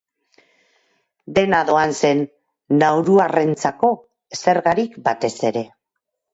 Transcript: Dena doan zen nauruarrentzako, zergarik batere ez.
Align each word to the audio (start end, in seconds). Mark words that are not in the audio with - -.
Dena 1.39 1.59
doan 1.67 1.93
zen 1.99 2.23
nauruarrentzako, 2.85 3.93
zergarik 4.43 5.01
batere 5.11 5.35
ez. 5.55 5.67